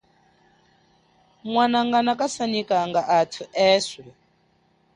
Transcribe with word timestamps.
Mwanangana 1.49 2.11
kasanyikanga 2.19 3.01
athu 3.19 3.43
eswe. 3.69 4.07